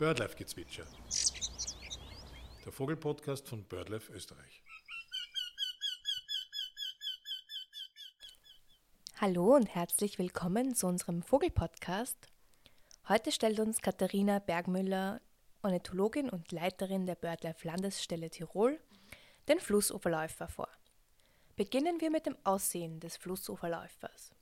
[0.00, 0.86] Birdlife-Gezwitscher.
[2.64, 4.62] Der Vogelpodcast von Birdlife Österreich.
[9.20, 12.16] Hallo und herzlich willkommen zu unserem Vogelpodcast.
[13.10, 15.20] Heute stellt uns Katharina Bergmüller,
[15.62, 18.80] Ornithologin und Leiterin der BirdLife Landesstelle Tirol,
[19.48, 20.70] den Flussuferläufer vor.
[21.56, 24.32] Beginnen wir mit dem Aussehen des Flussuferläufers.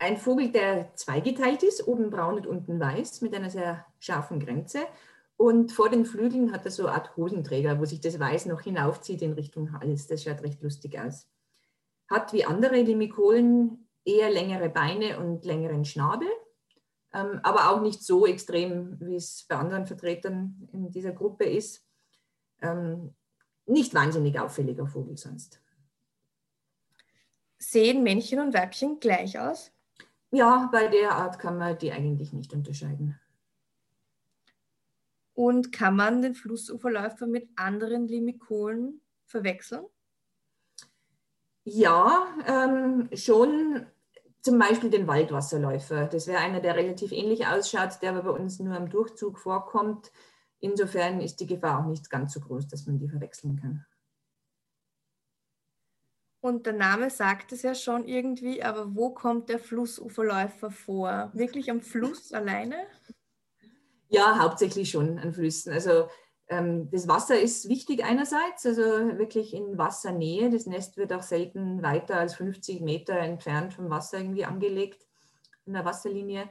[0.00, 4.86] Ein Vogel, der zweigeteilt ist, oben braun und unten weiß, mit einer sehr scharfen Grenze.
[5.36, 8.60] Und vor den Flügeln hat er so eine Art Hosenträger, wo sich das Weiß noch
[8.60, 10.06] hinaufzieht in Richtung Hals.
[10.06, 11.28] Das schaut recht lustig aus.
[12.08, 16.28] Hat wie andere Limikolen eher längere Beine und längeren Schnabel,
[17.12, 21.84] ähm, aber auch nicht so extrem, wie es bei anderen Vertretern in dieser Gruppe ist.
[22.62, 23.14] Ähm,
[23.66, 25.60] nicht wahnsinnig auffälliger Vogel sonst.
[27.58, 29.72] Sehen Männchen und Weibchen gleich aus?
[30.30, 33.18] Ja, bei der Art kann man die eigentlich nicht unterscheiden.
[35.34, 39.84] Und kann man den Flussuferläufer mit anderen Limikolen verwechseln?
[41.64, 43.86] Ja, ähm, schon
[44.40, 46.06] zum Beispiel den Waldwasserläufer.
[46.06, 50.10] Das wäre einer, der relativ ähnlich ausschaut, der aber bei uns nur am Durchzug vorkommt.
[50.60, 53.86] Insofern ist die Gefahr auch nicht ganz so groß, dass man die verwechseln kann.
[56.48, 61.30] Und der Name sagt es ja schon irgendwie, aber wo kommt der Flussuferläufer vor?
[61.34, 62.74] Wirklich am Fluss alleine?
[64.08, 65.74] Ja, hauptsächlich schon an Flüssen.
[65.74, 66.08] Also
[66.48, 68.80] ähm, das Wasser ist wichtig einerseits, also
[69.18, 70.48] wirklich in Wassernähe.
[70.48, 75.06] Das Nest wird auch selten weiter als 50 Meter entfernt vom Wasser irgendwie angelegt,
[75.64, 76.48] von der Wasserlinie.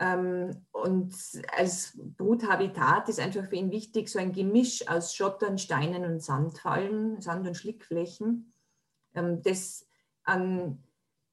[0.00, 1.14] Ähm, und
[1.54, 6.56] als Bruthabitat ist einfach für ihn wichtig so ein Gemisch aus Schottern, Steinen und Sand,
[6.56, 8.54] vor allem Sand- und Schlickflächen
[9.42, 9.86] das
[10.24, 10.78] an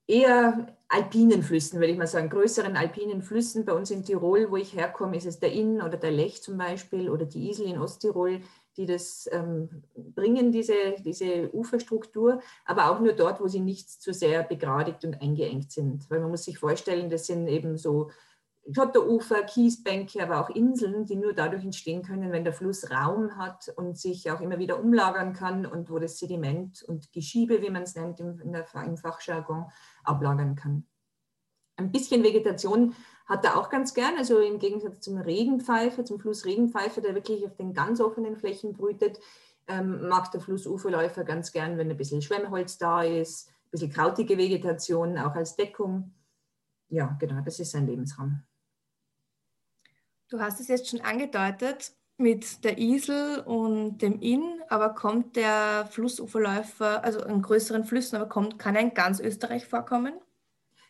[0.08, 3.66] eher alpinen Flüssen, würde ich mal sagen, größeren alpinen Flüssen.
[3.66, 6.58] Bei uns in Tirol, wo ich herkomme, ist es der Inn oder der Lech zum
[6.58, 8.42] Beispiel oder die Isel in Osttirol,
[8.78, 14.14] die das ähm, bringen, diese, diese Uferstruktur, aber auch nur dort, wo sie nicht zu
[14.14, 16.10] sehr begradigt und eingeengt sind.
[16.10, 18.10] Weil man muss sich vorstellen, das sind eben so
[18.72, 23.72] Schotterufer, Kiesbänke, aber auch Inseln, die nur dadurch entstehen können, wenn der Fluss Raum hat
[23.76, 27.84] und sich auch immer wieder umlagern kann und wo das Sediment und Geschiebe, wie man
[27.84, 29.66] es nennt im, im Fachjargon,
[30.04, 30.86] ablagern kann.
[31.76, 36.46] Ein bisschen Vegetation hat er auch ganz gern, also im Gegensatz zum Regenpfeifer, zum Fluss
[36.46, 39.20] Regenpfeifer, der wirklich auf den ganz offenen Flächen brütet,
[39.68, 44.38] ähm, mag der Flussuferläufer ganz gern, wenn ein bisschen Schwemmholz da ist, ein bisschen krautige
[44.38, 46.14] Vegetation auch als Deckung.
[46.90, 48.44] Ja, genau, das ist sein Lebensraum.
[50.34, 55.88] Du hast es jetzt schon angedeutet mit der Isel und dem Inn, aber kommt der
[55.92, 60.14] Flussuferläufer, also in größeren Flüssen, aber kommt, kann er in ganz Österreich vorkommen?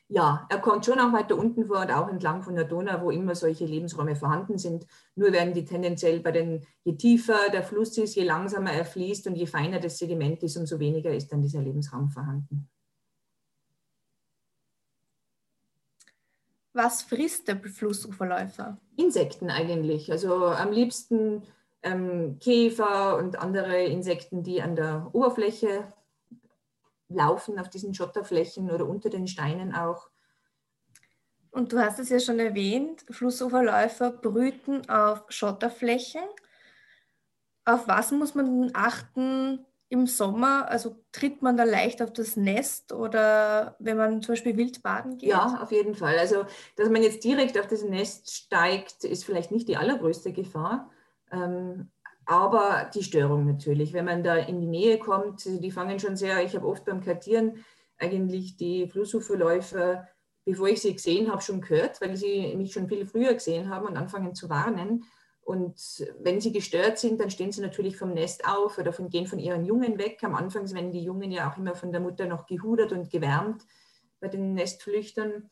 [0.07, 3.11] Ja, er kommt schon auch weiter unten vor und auch entlang von der Donau, wo
[3.11, 4.87] immer solche Lebensräume vorhanden sind.
[5.15, 9.27] Nur werden die tendenziell bei den, je tiefer der Fluss ist, je langsamer er fließt
[9.27, 12.69] und je feiner das Sediment ist, umso weniger ist dann dieser Lebensraum vorhanden.
[16.73, 18.77] Was frisst der Flussuferläufer?
[18.97, 20.11] Insekten eigentlich.
[20.11, 21.43] Also am liebsten
[21.83, 25.87] ähm, Käfer und andere Insekten, die an der Oberfläche
[27.09, 30.09] laufen, auf diesen Schotterflächen oder unter den Steinen auch.
[31.51, 36.23] Und du hast es ja schon erwähnt, Flussuferläufer brüten auf Schotterflächen.
[37.65, 42.93] Auf was muss man achten, im Sommer, also tritt man da leicht auf das Nest
[42.93, 45.29] oder wenn man zum Beispiel wild baden geht?
[45.29, 46.17] Ja, auf jeden Fall.
[46.17, 46.45] Also,
[46.75, 50.89] dass man jetzt direkt auf das Nest steigt, ist vielleicht nicht die allergrößte Gefahr.
[51.31, 51.91] Ähm,
[52.25, 56.43] aber die Störung natürlich, wenn man da in die Nähe kommt, die fangen schon sehr,
[56.43, 57.63] ich habe oft beim Kartieren
[57.97, 60.07] eigentlich die Flussuferläufer,
[60.45, 63.85] bevor ich sie gesehen habe, schon gehört, weil sie mich schon viel früher gesehen haben
[63.87, 65.05] und anfangen zu warnen.
[65.45, 69.27] Und wenn sie gestört sind, dann stehen sie natürlich vom Nest auf oder von, gehen
[69.27, 70.23] von ihren Jungen weg.
[70.23, 73.65] Am Anfang werden die Jungen ja auch immer von der Mutter noch gehudert und gewärmt
[74.19, 75.49] bei den Nestflüchtern.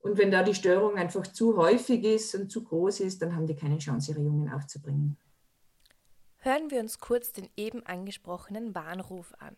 [0.00, 3.46] Und wenn da die Störung einfach zu häufig ist und zu groß ist, dann haben
[3.46, 5.18] die keine Chance, ihre Jungen aufzubringen.
[6.38, 9.56] Hören wir uns kurz den eben angesprochenen Warnruf an.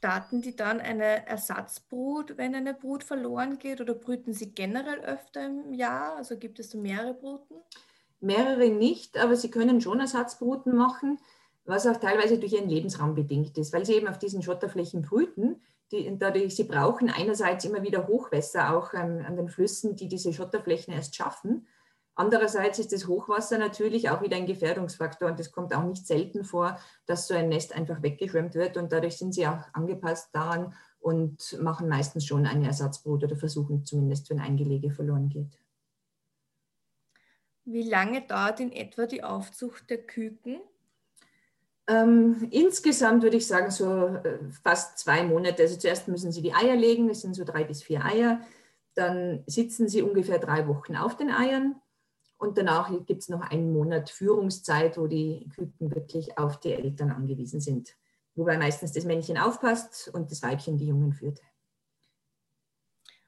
[0.00, 5.44] Starten die dann eine Ersatzbrut, wenn eine Brut verloren geht, oder brüten sie generell öfter
[5.44, 6.16] im Jahr?
[6.16, 7.56] Also gibt es mehrere Bruten?
[8.18, 11.18] Mehrere nicht, aber sie können schon Ersatzbruten machen,
[11.66, 15.60] was auch teilweise durch ihren Lebensraum bedingt ist, weil sie eben auf diesen Schotterflächen brüten.
[15.92, 20.32] Die, dadurch, sie brauchen einerseits immer wieder Hochwässer auch ähm, an den Flüssen, die diese
[20.32, 21.66] Schotterflächen erst schaffen.
[22.14, 26.44] Andererseits ist das Hochwasser natürlich auch wieder ein Gefährdungsfaktor und es kommt auch nicht selten
[26.44, 30.74] vor, dass so ein Nest einfach weggeschwemmt wird und dadurch sind sie auch angepasst daran
[30.98, 35.58] und machen meistens schon ein Ersatzbrot oder versuchen zumindest, wenn ein Gelege verloren geht.
[37.64, 40.60] Wie lange dauert in etwa die Aufzucht der Küken?
[41.86, 45.62] Ähm, insgesamt würde ich sagen, so äh, fast zwei Monate.
[45.62, 48.40] Also zuerst müssen sie die Eier legen, das sind so drei bis vier Eier.
[48.94, 51.80] Dann sitzen sie ungefähr drei Wochen auf den Eiern.
[52.40, 57.10] Und danach gibt es noch einen Monat Führungszeit, wo die Küken wirklich auf die Eltern
[57.10, 57.94] angewiesen sind.
[58.34, 61.40] Wobei meistens das Männchen aufpasst und das Weibchen die Jungen führt.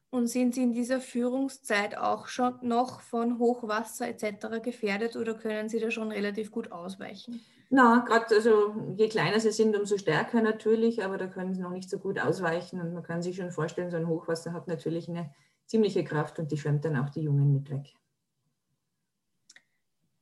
[0.09, 4.63] Und sind Sie in dieser Führungszeit auch schon noch von Hochwasser etc.
[4.63, 7.39] gefährdet oder können Sie da schon relativ gut ausweichen?
[7.69, 11.71] Na, gerade also je kleiner sie sind, umso stärker natürlich, aber da können sie noch
[11.71, 15.09] nicht so gut ausweichen und man kann sich schon vorstellen, so ein Hochwasser hat natürlich
[15.09, 15.35] eine
[15.67, 17.95] ziemliche Kraft und die schwemmt dann auch die Jungen mit weg.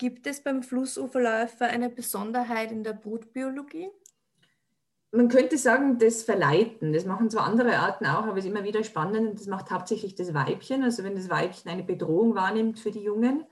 [0.01, 3.91] Gibt es beim Flussuferläufer eine Besonderheit in der Brutbiologie?
[5.13, 6.95] Man könnte sagen, das Verleiten.
[6.95, 10.15] Das machen zwar andere Arten auch, aber es ist immer wieder spannend das macht hauptsächlich
[10.15, 10.85] das Weibchen.
[10.85, 13.45] Also wenn das Weibchen eine Bedrohung wahrnimmt für die Jungen,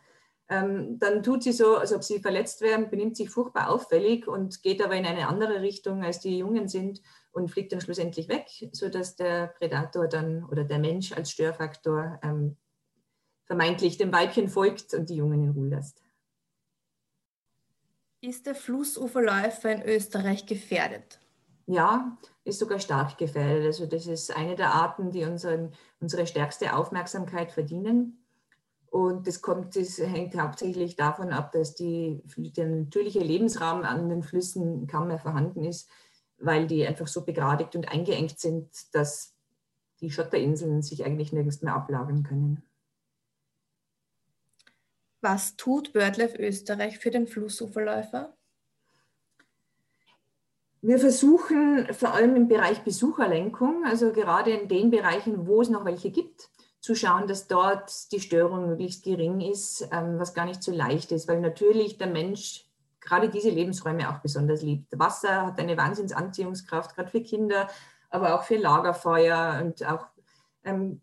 [0.49, 4.62] ähm, dann tut sie so, als ob sie verletzt wären, benimmt sich furchtbar auffällig und
[4.62, 8.47] geht aber in eine andere Richtung, als die Jungen sind und fliegt dann schlussendlich weg,
[8.73, 12.56] sodass der Predator dann oder der Mensch als Störfaktor ähm,
[13.45, 16.07] vermeintlich dem Weibchen folgt und die Jungen in Ruhe lässt.
[18.20, 21.20] Ist der Flussuferläufer in Österreich gefährdet?
[21.67, 23.67] Ja, ist sogar stark gefährdet.
[23.67, 28.25] Also das ist eine der Arten, die unseren, unsere stärkste Aufmerksamkeit verdienen.
[28.91, 34.23] Und das, kommt, das hängt hauptsächlich davon ab, dass die, der natürliche Lebensraum an den
[34.23, 35.88] Flüssen kaum mehr vorhanden ist,
[36.38, 39.35] weil die einfach so begradigt und eingeengt sind, dass
[40.00, 42.62] die Schotterinseln sich eigentlich nirgends mehr ablagern können.
[45.20, 48.35] Was tut BirdLife Österreich für den Flussuferläufer?
[50.81, 55.85] Wir versuchen vor allem im Bereich Besucherlenkung, also gerade in den Bereichen, wo es noch
[55.85, 56.50] welche gibt,
[56.81, 61.11] zu schauen, dass dort die Störung möglichst gering ist, ähm, was gar nicht so leicht
[61.11, 62.64] ist, weil natürlich der Mensch
[63.00, 64.97] gerade diese Lebensräume auch besonders liebt.
[64.97, 67.69] Wasser hat eine Wahnsinnsanziehungskraft, gerade für Kinder,
[68.11, 70.06] aber auch für Lagerfeuer und auch
[70.64, 71.00] ähm,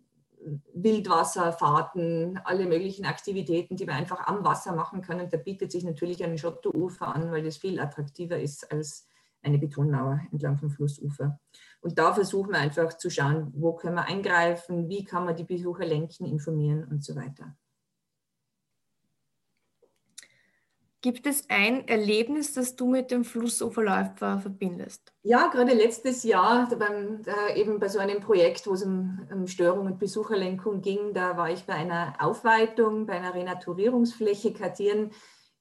[0.74, 5.20] Wildwasserfahrten, alle möglichen Aktivitäten, die man einfach am Wasser machen kann.
[5.20, 9.08] Und da bietet sich natürlich ein Schotterufer an, weil das viel attraktiver ist als
[9.42, 11.40] eine Betonmauer entlang vom Flussufer.
[11.82, 15.44] Und da versuchen wir einfach zu schauen, wo können wir eingreifen, wie kann man die
[15.44, 17.56] Besucher lenken, informieren und so weiter.
[21.06, 25.14] Gibt es ein Erlebnis, das du mit dem Flussuferläufer verbindest?
[25.22, 29.46] Ja, gerade letztes Jahr beim, äh, eben bei so einem Projekt, wo es um, um
[29.46, 35.12] Störung und Besucherlenkung ging, da war ich bei einer Aufweitung, bei einer Renaturierungsfläche Kartieren,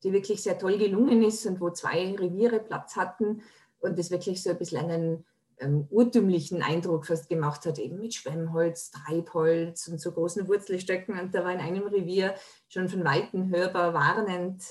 [0.03, 3.43] die wirklich sehr toll gelungen ist und wo zwei Reviere Platz hatten
[3.81, 5.27] und das wirklich so ein bisschen einen
[5.59, 11.21] ähm, urtümlichen Eindruck fast gemacht hat, eben mit Schwemmholz, Treibholz und so großen Wurzelstöcken.
[11.21, 12.35] Und da war in einem Revier
[12.71, 14.63] schon von Weitem hörbar warnend,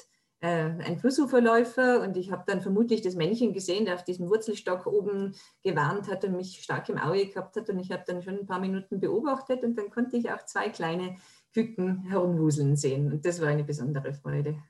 [0.44, 4.86] äh, ein Flussuferläufer und ich habe dann vermutlich das Männchen gesehen, der auf diesem Wurzelstock
[4.86, 8.40] oben gewarnt hat und mich stark im Auge gehabt hat und ich habe dann schon
[8.40, 11.16] ein paar Minuten beobachtet und dann konnte ich auch zwei kleine
[11.54, 14.62] Küken herumwuseln sehen und das war eine besondere Freude.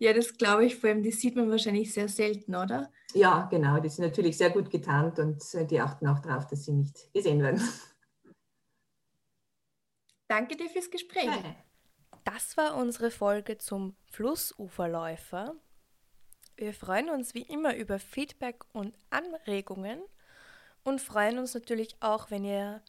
[0.00, 2.90] Ja, das glaube ich, vor allem, die sieht man wahrscheinlich sehr selten, oder?
[3.14, 6.64] Ja, genau, die sind natürlich sehr gut getarnt und äh, die achten auch darauf, dass
[6.64, 7.62] sie nicht gesehen werden.
[10.26, 11.26] Danke dir fürs Gespräch.
[11.26, 11.54] Ja.
[12.24, 15.54] Das war unsere Folge zum Flussuferläufer.
[16.56, 20.00] Wir freuen uns wie immer über Feedback und Anregungen
[20.84, 22.82] und freuen uns natürlich auch, wenn ihr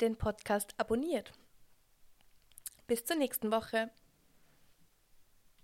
[0.00, 1.32] den Podcast abonniert.
[2.86, 3.90] Bis zur nächsten Woche.